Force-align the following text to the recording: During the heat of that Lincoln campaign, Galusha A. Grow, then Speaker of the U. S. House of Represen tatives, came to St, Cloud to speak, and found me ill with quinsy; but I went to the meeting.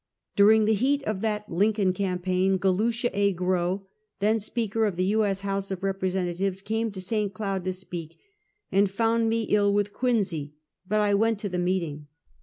During 0.35 0.65
the 0.65 0.73
heat 0.73 1.03
of 1.03 1.21
that 1.21 1.47
Lincoln 1.47 1.93
campaign, 1.93 2.57
Galusha 2.57 3.11
A. 3.13 3.33
Grow, 3.33 3.85
then 4.17 4.39
Speaker 4.39 4.85
of 4.85 4.95
the 4.95 5.05
U. 5.05 5.23
S. 5.25 5.41
House 5.41 5.69
of 5.69 5.81
Represen 5.81 6.25
tatives, 6.25 6.63
came 6.63 6.91
to 6.93 6.99
St, 6.99 7.31
Cloud 7.35 7.63
to 7.65 7.71
speak, 7.73 8.17
and 8.71 8.89
found 8.89 9.29
me 9.29 9.43
ill 9.43 9.71
with 9.71 9.93
quinsy; 9.93 10.53
but 10.87 11.01
I 11.01 11.13
went 11.13 11.37
to 11.41 11.49
the 11.49 11.59
meeting. 11.59 12.07